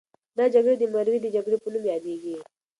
[0.37, 2.35] دا جګړه د مروې د جګړې په نوم یادیږي.